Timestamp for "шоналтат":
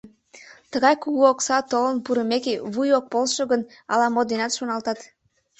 4.57-4.99